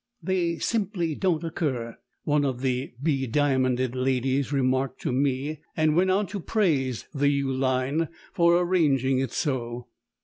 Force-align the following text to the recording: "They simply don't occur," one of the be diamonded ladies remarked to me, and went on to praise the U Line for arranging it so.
"They 0.23 0.57
simply 0.57 1.13
don't 1.13 1.43
occur," 1.43 1.95
one 2.23 2.43
of 2.43 2.61
the 2.61 2.91
be 3.03 3.27
diamonded 3.27 3.93
ladies 3.95 4.51
remarked 4.51 4.99
to 5.01 5.11
me, 5.11 5.61
and 5.77 5.95
went 5.95 6.09
on 6.09 6.25
to 6.25 6.39
praise 6.39 7.07
the 7.13 7.29
U 7.29 7.51
Line 7.53 8.07
for 8.33 8.57
arranging 8.57 9.19
it 9.19 9.31
so. 9.31 9.89